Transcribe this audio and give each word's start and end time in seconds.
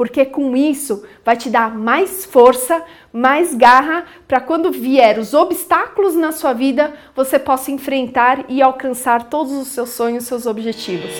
porque 0.00 0.24
com 0.24 0.56
isso 0.56 1.04
vai 1.22 1.36
te 1.36 1.50
dar 1.50 1.76
mais 1.76 2.24
força, 2.24 2.82
mais 3.12 3.54
garra 3.54 4.06
para 4.26 4.40
quando 4.40 4.72
vier 4.72 5.18
os 5.18 5.34
obstáculos 5.34 6.14
na 6.14 6.32
sua 6.32 6.54
vida, 6.54 6.94
você 7.14 7.38
possa 7.38 7.70
enfrentar 7.70 8.46
e 8.48 8.62
alcançar 8.62 9.24
todos 9.24 9.52
os 9.52 9.68
seus 9.68 9.90
sonhos, 9.90 10.24
seus 10.24 10.46
objetivos. 10.46 11.10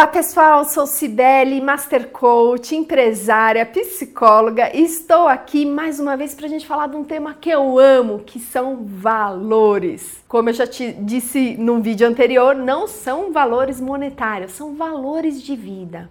Olá 0.00 0.06
pessoal, 0.06 0.64
sou 0.64 0.86
Cibele, 0.86 1.60
Master 1.60 2.08
Coach, 2.08 2.74
empresária, 2.74 3.66
psicóloga 3.66 4.74
e 4.74 4.82
estou 4.82 5.28
aqui 5.28 5.66
mais 5.66 6.00
uma 6.00 6.16
vez 6.16 6.34
para 6.34 6.46
a 6.46 6.48
gente 6.48 6.66
falar 6.66 6.86
de 6.86 6.96
um 6.96 7.04
tema 7.04 7.36
que 7.38 7.50
eu 7.50 7.78
amo, 7.78 8.20
que 8.20 8.40
são 8.40 8.82
valores. 8.82 10.24
Como 10.26 10.48
eu 10.48 10.54
já 10.54 10.66
te 10.66 10.94
disse 10.94 11.54
num 11.58 11.82
vídeo 11.82 12.08
anterior, 12.08 12.56
não 12.56 12.88
são 12.88 13.30
valores 13.30 13.78
monetários, 13.78 14.52
são 14.52 14.74
valores 14.74 15.42
de 15.42 15.54
vida. 15.54 16.08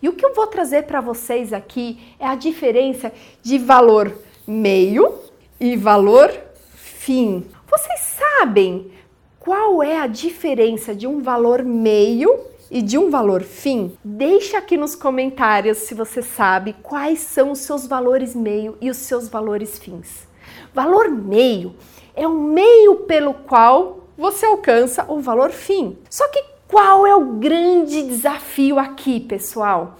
E 0.00 0.08
o 0.08 0.12
que 0.12 0.24
eu 0.24 0.32
vou 0.32 0.46
trazer 0.46 0.84
para 0.84 1.00
vocês 1.00 1.52
aqui 1.52 1.98
é 2.20 2.26
a 2.28 2.36
diferença 2.36 3.12
de 3.42 3.58
valor 3.58 4.16
meio 4.46 5.18
e 5.58 5.76
valor 5.76 6.32
fim. 6.76 7.44
Vocês 7.68 8.14
sabem 8.38 8.92
qual 9.40 9.82
é 9.82 9.98
a 9.98 10.06
diferença 10.06 10.94
de 10.94 11.08
um 11.08 11.20
valor 11.20 11.64
meio 11.64 12.51
e 12.72 12.80
de 12.80 12.96
um 12.96 13.10
valor 13.10 13.42
fim, 13.42 13.92
deixa 14.02 14.56
aqui 14.56 14.78
nos 14.78 14.94
comentários 14.94 15.76
se 15.76 15.94
você 15.94 16.22
sabe 16.22 16.74
quais 16.82 17.18
são 17.18 17.50
os 17.50 17.58
seus 17.58 17.86
valores 17.86 18.34
meio 18.34 18.78
e 18.80 18.88
os 18.88 18.96
seus 18.96 19.28
valores 19.28 19.78
fins. 19.78 20.26
Valor 20.72 21.10
meio 21.10 21.74
é 22.16 22.26
o 22.26 22.32
meio 22.32 23.00
pelo 23.00 23.34
qual 23.34 24.08
você 24.16 24.46
alcança 24.46 25.04
o 25.06 25.20
valor 25.20 25.50
fim. 25.50 25.98
Só 26.08 26.26
que 26.28 26.42
qual 26.66 27.06
é 27.06 27.14
o 27.14 27.34
grande 27.34 28.04
desafio 28.04 28.78
aqui, 28.78 29.20
pessoal? 29.20 29.98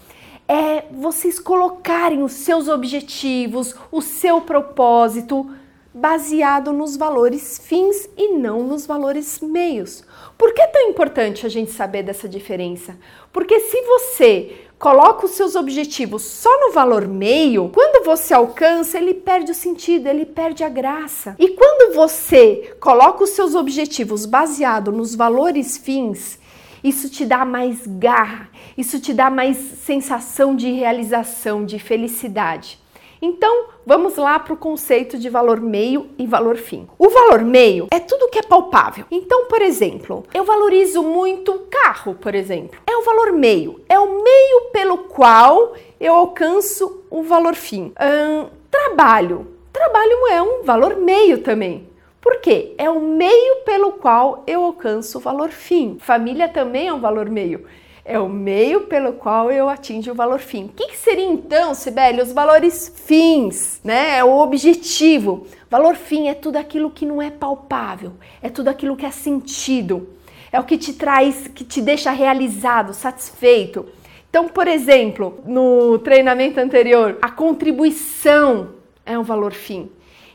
É 0.48 0.86
vocês 0.92 1.38
colocarem 1.38 2.22
os 2.22 2.32
seus 2.32 2.68
objetivos, 2.68 3.76
o 3.90 4.00
seu 4.00 4.40
propósito 4.40 5.46
baseado 5.94 6.72
nos 6.72 6.96
valores 6.96 7.58
fins 7.58 8.08
e 8.16 8.28
não 8.28 8.62
nos 8.62 8.86
valores 8.86 9.40
meios. 9.40 10.02
Por 10.38 10.54
que 10.54 10.62
é 10.62 10.66
tão 10.66 10.88
importante 10.88 11.44
a 11.44 11.48
gente 11.48 11.70
saber 11.70 12.02
dessa 12.02 12.28
diferença? 12.28 12.96
Porque 13.32 13.60
se 13.60 13.80
você 13.82 14.56
coloca 14.78 15.26
os 15.26 15.32
seus 15.32 15.54
objetivos 15.54 16.22
só 16.22 16.50
no 16.66 16.72
valor 16.72 17.06
meio, 17.06 17.70
quando 17.72 18.04
você 18.04 18.34
alcança, 18.34 18.98
ele 18.98 19.14
perde 19.14 19.52
o 19.52 19.54
sentido, 19.54 20.08
ele 20.08 20.26
perde 20.26 20.64
a 20.64 20.68
graça. 20.68 21.36
E 21.38 21.50
quando 21.50 21.94
você 21.94 22.74
coloca 22.80 23.22
os 23.22 23.30
seus 23.30 23.54
objetivos 23.54 24.26
baseado 24.26 24.90
nos 24.90 25.14
valores 25.14 25.76
fins, 25.76 26.40
isso 26.82 27.08
te 27.08 27.24
dá 27.24 27.44
mais 27.44 27.86
garra, 27.86 28.50
isso 28.76 28.98
te 28.98 29.14
dá 29.14 29.30
mais 29.30 29.56
sensação 29.56 30.56
de 30.56 30.72
realização, 30.72 31.64
de 31.64 31.78
felicidade. 31.78 32.81
Então, 33.24 33.66
vamos 33.86 34.16
lá 34.16 34.40
para 34.40 34.52
o 34.52 34.56
conceito 34.56 35.16
de 35.16 35.28
valor 35.28 35.60
meio 35.60 36.10
e 36.18 36.26
valor 36.26 36.56
fim. 36.56 36.88
O 36.98 37.08
valor 37.08 37.42
meio 37.42 37.86
é 37.92 38.00
tudo 38.00 38.28
que 38.28 38.40
é 38.40 38.42
palpável. 38.42 39.04
Então, 39.12 39.46
por 39.46 39.62
exemplo, 39.62 40.24
eu 40.34 40.42
valorizo 40.42 41.04
muito 41.04 41.66
carro, 41.70 42.16
por 42.16 42.34
exemplo. 42.34 42.80
É 42.84 42.96
o 42.96 43.02
valor 43.02 43.30
meio, 43.30 43.80
é 43.88 43.96
o 43.96 44.24
meio 44.24 44.70
pelo 44.72 44.98
qual 44.98 45.74
eu 46.00 46.12
alcanço 46.14 47.04
o 47.08 47.22
valor 47.22 47.54
fim. 47.54 47.92
Hum, 48.00 48.48
trabalho. 48.68 49.46
Trabalho 49.72 50.26
é 50.32 50.42
um 50.42 50.64
valor 50.64 50.96
meio 50.96 51.38
também. 51.42 51.88
Por 52.20 52.40
quê? 52.40 52.74
É 52.76 52.90
o 52.90 53.00
meio 53.00 53.62
pelo 53.64 53.92
qual 53.92 54.42
eu 54.48 54.64
alcanço 54.64 55.18
o 55.18 55.20
valor 55.20 55.50
fim. 55.50 55.96
Família 56.00 56.48
também 56.48 56.88
é 56.88 56.92
um 56.92 57.00
valor 57.00 57.30
meio 57.30 57.64
é 58.04 58.18
o 58.18 58.28
meio 58.28 58.82
pelo 58.82 59.12
qual 59.12 59.50
eu 59.50 59.68
atingo 59.68 60.10
o 60.10 60.14
valor 60.14 60.40
fim. 60.40 60.64
O 60.64 60.68
que, 60.68 60.88
que 60.88 60.96
seria 60.96 61.24
então, 61.24 61.72
Sibeli, 61.74 62.20
os 62.20 62.32
valores 62.32 62.92
fins, 63.06 63.80
né? 63.84 64.18
É 64.18 64.24
o 64.24 64.38
objetivo. 64.38 65.46
Valor 65.70 65.94
fim 65.94 66.28
é 66.28 66.34
tudo 66.34 66.56
aquilo 66.56 66.90
que 66.90 67.06
não 67.06 67.22
é 67.22 67.30
palpável, 67.30 68.12
é 68.42 68.48
tudo 68.48 68.68
aquilo 68.68 68.96
que 68.96 69.06
é 69.06 69.10
sentido, 69.10 70.08
é 70.50 70.58
o 70.58 70.64
que 70.64 70.76
te 70.76 70.92
traz, 70.92 71.48
que 71.48 71.64
te 71.64 71.80
deixa 71.80 72.10
realizado, 72.10 72.92
satisfeito. 72.92 73.86
Então, 74.28 74.48
por 74.48 74.66
exemplo, 74.66 75.40
no 75.46 75.98
treinamento 75.98 76.58
anterior, 76.58 77.18
a 77.22 77.30
contribuição 77.30 78.70
é 79.06 79.18
um 79.18 79.22
valor 79.22 79.52
fim. 79.52 79.90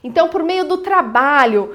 Então, 0.08 0.30
por 0.30 0.42
meio 0.42 0.64
do 0.64 0.78
trabalho, 0.78 1.72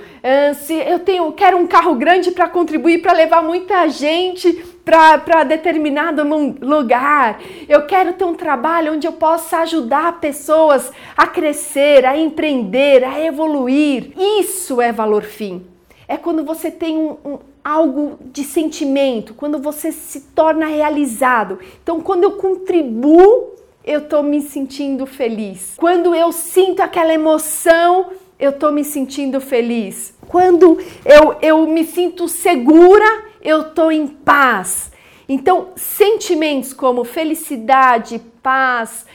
se 0.55 0.73
eu 0.73 0.99
tenho, 1.01 1.31
quero 1.33 1.59
um 1.59 1.67
carro 1.67 1.95
grande 1.95 2.31
para 2.31 2.49
contribuir 2.49 3.03
para 3.03 3.13
levar 3.13 3.43
muita 3.43 3.87
gente 3.89 4.55
para 4.83 5.45
determinado 5.45 6.23
lugar. 6.63 7.43
Eu 7.69 7.85
quero 7.85 8.15
ter 8.15 8.25
um 8.25 8.35
trabalho 8.35 8.95
onde 8.95 9.07
eu 9.07 9.13
possa 9.13 9.59
ajudar 9.59 10.19
pessoas 10.19 10.91
a 11.15 11.27
crescer, 11.27 12.07
a 12.07 12.17
empreender, 12.17 13.05
a 13.05 13.23
evoluir. 13.23 14.13
Isso 14.17 14.81
é 14.81 14.91
valor 14.91 15.25
fim. 15.25 15.67
É 16.09 16.17
quando 16.17 16.43
você 16.43 16.71
tem 16.71 16.97
um, 16.97 17.17
um, 17.23 17.39
algo 17.63 18.19
de 18.33 18.45
sentimento, 18.45 19.35
quando 19.35 19.59
você 19.59 19.93
se 19.93 20.21
torna 20.35 20.67
realizado. 20.67 21.59
Então, 21.83 22.01
quando 22.01 22.25
eu 22.25 22.33
contribuo, 22.33 23.53
eu 23.85 24.01
estou 24.01 24.23
me 24.23 24.41
sentindo 24.41 25.07
feliz. 25.07 25.75
Quando 25.77 26.15
eu 26.15 26.31
sinto 26.31 26.81
aquela 26.81 27.13
emoção, 27.13 28.11
eu 28.43 28.51
estou 28.51 28.73
me 28.73 28.83
sentindo 28.83 29.41
feliz. 29.41 30.13
Quando 30.27 30.77
eu, 31.05 31.37
eu 31.41 31.65
me 31.69 31.85
sinto 31.85 32.27
segura, 32.27 33.07
eu 33.41 33.69
estou 33.69 33.93
em 33.93 34.09
paz. 34.09 34.91
Então, 35.29 35.69
sentimentos 35.77 36.73
como 36.73 37.05
felicidade, 37.05 38.21
paz, 38.43 39.07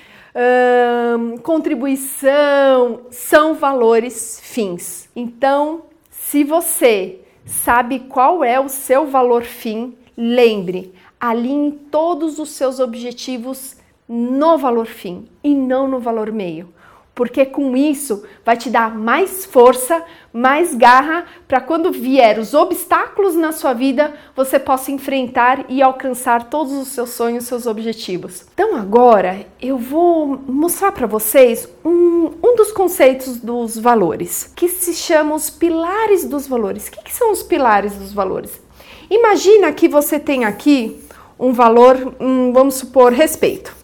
hum, 1.20 1.38
contribuição 1.40 3.02
são 3.12 3.54
valores 3.54 4.40
fins. 4.42 5.10
Então, 5.14 5.84
se 6.10 6.46
você 6.46 7.20
sabe 7.46 8.00
qual 8.08 8.46
é 8.46 8.58
o 8.58 8.70
seu 8.70 9.08
valor 9.08 9.44
fim, 9.44 9.94
lembre, 10.16 10.94
alinhe 11.20 11.74
todos 11.92 12.40
os 12.40 12.52
seus 12.52 12.80
objetivos 12.80 13.76
no 14.08 14.58
valor 14.58 14.86
fim 14.86 15.26
e 15.44 15.54
não 15.54 15.86
no 15.86 16.00
valor 16.00 16.32
meio 16.32 16.77
porque 17.18 17.48
com 17.48 17.76
isso 17.76 18.24
vai 18.46 18.56
te 18.56 18.70
dar 18.70 18.96
mais 18.96 19.44
força, 19.44 20.04
mais 20.32 20.76
garra 20.76 21.26
para 21.48 21.60
quando 21.60 21.92
vier 21.92 22.38
os 22.38 22.54
obstáculos 22.54 23.34
na 23.34 23.52
sua 23.52 23.74
vida, 23.74 24.14
você 24.36 24.60
possa 24.60 24.92
enfrentar 24.92 25.66
e 25.68 25.82
alcançar 25.82 26.44
todos 26.44 26.74
os 26.74 26.90
seus 26.90 27.10
sonhos, 27.10 27.46
seus 27.46 27.66
objetivos. 27.66 28.46
Então 28.54 28.76
agora 28.76 29.48
eu 29.60 29.80
vou 29.80 30.40
mostrar 30.48 30.92
para 30.92 31.08
vocês 31.08 31.68
um, 31.84 32.34
um 32.44 32.56
dos 32.56 32.72
conceitos 32.72 33.38
dos 33.38 33.80
valores, 33.80 34.54
que 34.56 34.70
se 34.70 34.94
chama 34.94 35.34
os 35.34 35.50
pilares 35.50 36.24
dos 36.24 36.48
valores. 36.48 36.88
O 36.88 36.92
que, 36.92 37.04
que 37.06 37.14
são 37.14 37.32
os 37.32 37.42
pilares 37.42 37.96
dos 37.96 38.14
valores? 38.14 38.62
Imagina 39.10 39.72
que 39.72 39.88
você 39.88 40.20
tem 40.20 40.46
aqui 40.46 41.04
um 41.40 41.52
valor, 41.52 42.16
um, 42.20 42.54
vamos 42.54 42.76
supor, 42.76 43.12
respeito 43.12 43.77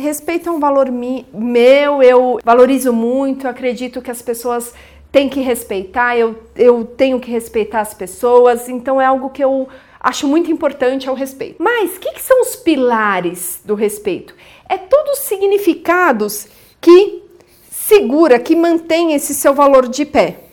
respeito 0.00 0.48
é 0.48 0.52
um 0.52 0.58
valor 0.58 0.90
mi, 0.90 1.26
meu, 1.32 2.02
eu 2.02 2.38
valorizo 2.44 2.92
muito, 2.92 3.46
acredito 3.46 4.02
que 4.02 4.10
as 4.10 4.22
pessoas 4.22 4.74
têm 5.12 5.28
que 5.28 5.40
respeitar, 5.40 6.16
eu, 6.16 6.36
eu 6.56 6.84
tenho 6.84 7.18
que 7.18 7.30
respeitar 7.30 7.80
as 7.80 7.94
pessoas, 7.94 8.68
então 8.68 9.00
é 9.00 9.06
algo 9.06 9.30
que 9.30 9.42
eu 9.42 9.68
acho 10.00 10.26
muito 10.26 10.50
importante 10.50 11.08
ao 11.08 11.14
respeito. 11.14 11.62
Mas 11.62 11.96
o 11.96 12.00
que, 12.00 12.12
que, 12.12 12.22
são 12.22 12.40
os 12.40 12.56
pilares 12.56 13.60
do 13.64 13.74
respeito? 13.74 14.34
É 14.68 14.78
todos 14.78 15.18
os 15.18 15.24
significados 15.26 16.48
que 16.80 17.22
segura, 17.70 18.38
que 18.38 18.56
mantém 18.56 19.12
esse 19.14 19.34
seu 19.34 19.52
valor 19.52 19.88
de 19.88 20.04
pé. 20.04 20.44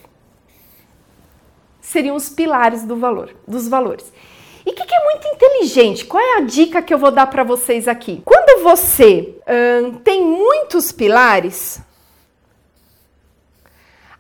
Seriam 1.80 2.16
os 2.16 2.30
pilares 2.30 2.84
do 2.84 2.98
valor, 2.98 3.34
dos 3.48 3.68
valores. 3.68 4.12
E 4.66 4.72
o 4.72 4.74
que, 4.74 4.86
que, 4.86 4.94
é 4.94 5.04
muito 5.06 5.28
inteligente? 5.30 6.04
Qual 6.04 6.22
é 6.22 6.38
a 6.40 6.42
dica 6.42 6.82
que 6.82 6.94
eu 6.94 6.98
vou 6.98 7.12
dar 7.12 7.28
para 7.28 7.44
vocês 7.46 7.88
aqui? 7.88 8.22
Quando 8.26 8.47
você 8.58 9.36
hum, 9.84 9.94
tem 10.04 10.26
muitos 10.26 10.92
pilares, 10.92 11.80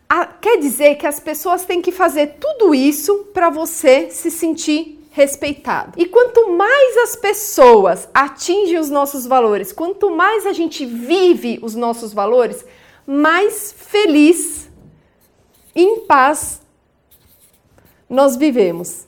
a, 0.09 0.25
quer 0.25 0.57
dizer 0.57 0.95
que 0.95 1.05
as 1.05 1.19
pessoas 1.19 1.65
têm 1.65 1.81
que 1.81 1.91
fazer 1.91 2.37
tudo 2.39 2.73
isso 2.73 3.29
para 3.33 3.49
você 3.49 4.09
se 4.09 4.31
sentir 4.31 4.97
respeitado. 5.11 5.93
E 5.97 6.05
quanto 6.05 6.51
mais 6.51 6.97
as 6.97 7.15
pessoas 7.15 8.07
atingem 8.13 8.77
os 8.77 8.89
nossos 8.89 9.25
valores, 9.25 9.71
quanto 9.71 10.11
mais 10.11 10.45
a 10.45 10.53
gente 10.53 10.85
vive 10.85 11.59
os 11.61 11.73
nossos 11.73 12.13
valores, 12.13 12.63
mais 13.05 13.73
feliz, 13.75 14.69
em 15.75 16.01
paz 16.01 16.61
nós 18.09 18.35
vivemos. 18.35 19.05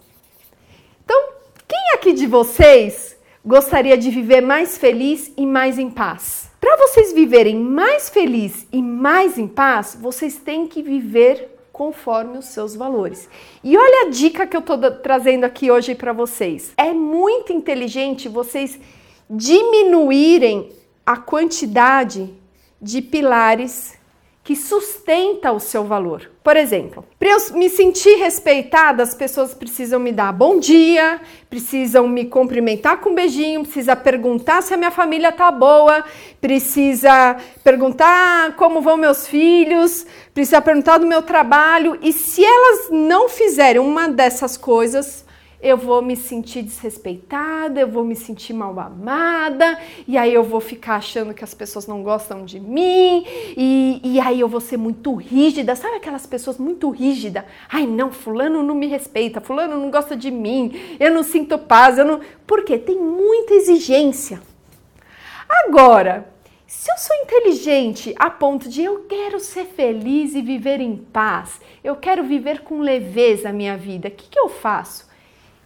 Então, 1.05 1.29
quem 1.67 1.93
aqui 1.93 2.13
de 2.13 2.27
vocês 2.27 3.08
gostaria 3.45 3.97
de 3.97 4.09
viver 4.09 4.41
mais 4.41 4.77
feliz 4.77 5.31
e 5.37 5.45
mais 5.45 5.79
em 5.79 5.89
paz. 5.89 6.49
Para 6.59 6.75
vocês 6.77 7.13
viverem 7.13 7.55
mais 7.55 8.09
feliz 8.09 8.67
e 8.71 8.81
mais 8.81 9.37
em 9.37 9.47
paz, 9.47 9.97
vocês 9.99 10.37
têm 10.37 10.67
que 10.67 10.81
viver 10.81 11.55
conforme 11.71 12.37
os 12.37 12.47
seus 12.47 12.75
valores. 12.75 13.29
E 13.63 13.77
olha 13.77 14.07
a 14.07 14.09
dica 14.09 14.45
que 14.45 14.57
eu 14.57 14.59
estou 14.59 14.77
trazendo 14.91 15.45
aqui 15.45 15.71
hoje 15.71 15.95
para 15.95 16.11
vocês. 16.11 16.73
É 16.75 16.91
muito 16.91 17.53
inteligente 17.53 18.27
vocês 18.27 18.77
diminuírem 19.29 20.69
a 21.05 21.15
quantidade 21.15 22.33
de 22.81 23.01
pilares 23.01 23.98
que 24.49 24.55
sustenta 24.55 25.51
o 25.51 25.59
seu 25.59 25.83
valor. 25.83 26.31
Por 26.43 26.57
exemplo, 26.57 27.05
para 27.19 27.29
eu 27.29 27.53
me 27.53 27.69
sentir 27.69 28.15
respeitada, 28.15 29.03
as 29.03 29.13
pessoas 29.13 29.53
precisam 29.53 29.99
me 29.99 30.11
dar 30.11 30.33
bom 30.33 30.57
dia, 30.57 31.21
precisam 31.47 32.07
me 32.07 32.25
cumprimentar 32.25 32.97
com 32.97 33.11
um 33.11 33.13
beijinho, 33.13 33.61
precisa 33.61 33.95
perguntar 33.95 34.63
se 34.63 34.73
a 34.73 34.77
minha 34.77 34.89
família 34.89 35.31
tá 35.31 35.51
boa, 35.51 36.03
precisa 36.41 37.37
perguntar 37.63 38.55
como 38.55 38.81
vão 38.81 38.97
meus 38.97 39.27
filhos, 39.27 40.07
precisa 40.33 40.59
perguntar 40.59 40.97
do 40.97 41.05
meu 41.05 41.21
trabalho 41.21 41.99
e 42.01 42.11
se 42.11 42.43
elas 42.43 42.89
não 42.89 43.29
fizerem 43.29 43.79
uma 43.79 44.09
dessas 44.09 44.57
coisas, 44.57 45.23
eu 45.61 45.75
vou 45.75 46.01
me 46.01 46.15
sentir 46.15 46.63
desrespeitada, 46.63 47.81
eu 47.81 47.87
vou 47.87 48.03
me 48.03 48.15
sentir 48.15 48.53
mal 48.53 48.79
amada, 48.79 49.77
e 50.07 50.17
aí 50.17 50.33
eu 50.33 50.43
vou 50.43 50.61
ficar 50.61 50.95
achando 50.95 51.33
que 51.33 51.43
as 51.43 51.53
pessoas 51.53 51.85
não 51.85 52.01
gostam 52.01 52.45
de 52.45 52.59
mim, 52.59 53.25
e, 53.57 53.99
e 54.03 54.19
aí 54.19 54.39
eu 54.39 54.47
vou 54.47 54.61
ser 54.61 54.77
muito 54.77 55.13
rígida. 55.15 55.75
Sabe 55.75 55.97
aquelas 55.97 56.25
pessoas 56.25 56.57
muito 56.57 56.89
rígidas? 56.89 57.43
Ai, 57.69 57.85
não, 57.85 58.11
fulano 58.11 58.63
não 58.63 58.75
me 58.75 58.87
respeita, 58.87 59.41
fulano 59.41 59.77
não 59.77 59.91
gosta 59.91 60.15
de 60.15 60.31
mim, 60.31 60.97
eu 60.99 61.13
não 61.13 61.23
sinto 61.23 61.57
paz, 61.57 61.97
eu 61.97 62.05
não. 62.05 62.21
Por 62.47 62.63
quê? 62.63 62.77
Tem 62.77 62.97
muita 62.97 63.53
exigência. 63.53 64.41
Agora, 65.65 66.29
se 66.65 66.89
eu 66.91 66.97
sou 66.97 67.15
inteligente 67.17 68.13
a 68.17 68.29
ponto 68.29 68.69
de 68.69 68.83
eu 68.83 69.05
quero 69.09 69.39
ser 69.39 69.65
feliz 69.65 70.35
e 70.35 70.41
viver 70.41 70.79
em 70.79 70.95
paz, 70.95 71.59
eu 71.83 71.95
quero 71.95 72.23
viver 72.23 72.61
com 72.61 72.79
leveza 72.79 73.49
a 73.49 73.53
minha 73.53 73.75
vida, 73.75 74.07
o 74.07 74.11
que, 74.11 74.29
que 74.29 74.39
eu 74.39 74.47
faço? 74.47 75.08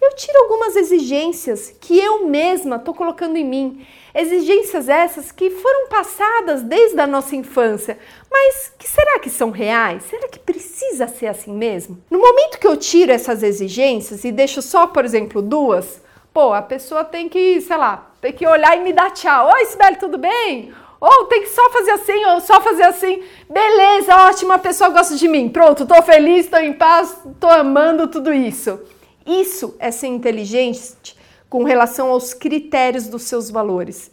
Eu 0.04 0.16
tiro 0.16 0.38
algumas 0.40 0.76
exigências 0.76 1.74
que 1.80 1.98
eu 1.98 2.28
mesma 2.28 2.76
estou 2.76 2.94
colocando 2.94 3.38
em 3.38 3.46
mim. 3.46 3.86
Exigências 4.14 4.90
essas 4.90 5.32
que 5.32 5.50
foram 5.50 5.88
passadas 5.88 6.62
desde 6.62 7.00
a 7.00 7.08
nossa 7.08 7.36
infância, 7.36 7.98
mas 8.30 8.72
que 8.78 8.88
será 8.88 9.20
que 9.20 9.30
são 9.30 9.50
reais? 9.50 10.04
Será 10.04 10.28
que 10.28 10.38
precisa 10.38 11.08
ser 11.08 11.28
assim 11.28 11.52
mesmo? 11.52 11.98
No 12.12 12.20
momento 12.20 12.60
que 12.60 12.68
eu 12.68 12.78
tiro 12.78 13.12
essas 13.12 13.42
exigências 13.42 14.24
e 14.24 14.32
deixo 14.32 14.62
só, 14.62 14.86
por 14.86 15.04
exemplo, 15.04 15.42
duas, 15.42 16.02
pô, 16.34 16.54
a 16.54 16.62
pessoa 16.62 17.04
tem 17.04 17.28
que, 17.28 17.60
sei 17.62 17.78
lá, 17.78 18.12
tem 18.22 18.32
que 18.32 18.46
olhar 18.46 18.78
e 18.78 18.82
me 18.82 18.94
dar 18.94 19.12
tchau. 19.12 19.50
Oi, 19.54 19.66
Sibeli, 19.66 19.98
tudo 19.98 20.18
bem? 20.18 20.74
Ou 21.00 21.26
tem 21.26 21.42
que 21.42 21.50
só 21.50 21.70
fazer 21.70 21.92
assim, 21.92 22.26
ou 22.26 22.40
só 22.40 22.62
fazer 22.62 22.84
assim. 22.84 23.24
Beleza, 23.50 24.16
ótimo, 24.28 24.54
a 24.54 24.60
pessoa 24.60 24.90
gosta 24.90 25.16
de 25.16 25.28
mim. 25.28 25.50
Pronto, 25.50 25.86
tô 25.86 26.02
feliz, 26.02 26.48
tô 26.48 26.58
em 26.58 26.72
paz, 26.72 27.18
tô 27.40 27.48
amando 27.48 28.08
tudo 28.08 28.32
isso. 28.32 28.80
Isso 29.26 29.76
é 29.80 29.92
ser 29.92 30.08
inteligente 30.08 31.16
com 31.50 31.64
relação 31.64 32.10
aos 32.10 32.34
critérios 32.34 33.08
dos 33.08 33.24
seus 33.24 33.50
valores. 33.50 34.12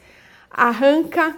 Arranca 0.50 1.36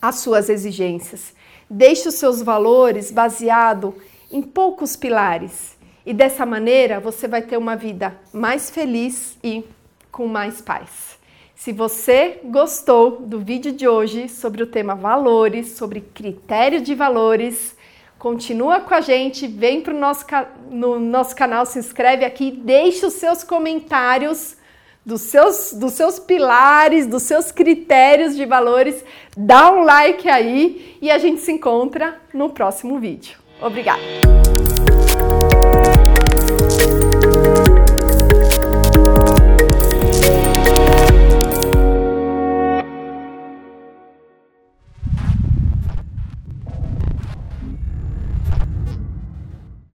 as 0.00 0.16
suas 0.16 0.48
exigências. 0.48 1.34
Deixe 1.68 2.08
os 2.08 2.14
seus 2.14 2.42
valores 2.42 3.10
baseado 3.10 3.94
em 4.30 4.42
poucos 4.42 4.96
pilares. 4.96 5.76
E 6.04 6.12
dessa 6.12 6.44
maneira 6.44 6.98
você 6.98 7.28
vai 7.28 7.42
ter 7.42 7.56
uma 7.56 7.76
vida 7.76 8.18
mais 8.32 8.70
feliz 8.70 9.36
e 9.42 9.64
com 10.10 10.26
mais 10.26 10.60
paz. 10.60 11.18
Se 11.54 11.72
você 11.72 12.40
gostou 12.44 13.20
do 13.20 13.38
vídeo 13.38 13.70
de 13.70 13.86
hoje 13.86 14.28
sobre 14.28 14.64
o 14.64 14.66
tema 14.66 14.96
valores, 14.96 15.76
sobre 15.76 16.00
critério 16.00 16.80
de 16.80 16.92
valores, 16.92 17.76
Continua 18.22 18.78
com 18.78 18.94
a 18.94 19.00
gente, 19.00 19.48
vem 19.48 19.80
para 19.80 19.92
o 19.92 19.98
nosso, 19.98 20.24
no 20.70 21.00
nosso 21.00 21.34
canal, 21.34 21.66
se 21.66 21.80
inscreve 21.80 22.24
aqui, 22.24 22.52
deixe 22.52 23.04
os 23.04 23.14
seus 23.14 23.42
comentários 23.42 24.56
dos 25.04 25.22
seus, 25.22 25.72
dos 25.72 25.94
seus 25.94 26.20
pilares, 26.20 27.04
dos 27.08 27.24
seus 27.24 27.50
critérios 27.50 28.36
de 28.36 28.46
valores, 28.46 29.04
dá 29.36 29.72
um 29.72 29.82
like 29.82 30.28
aí 30.28 30.96
e 31.02 31.10
a 31.10 31.18
gente 31.18 31.40
se 31.40 31.50
encontra 31.50 32.20
no 32.32 32.50
próximo 32.50 33.00
vídeo. 33.00 33.40
Obrigada! 33.60 34.00